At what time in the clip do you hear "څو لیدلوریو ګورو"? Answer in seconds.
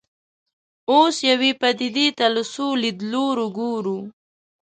2.53-3.99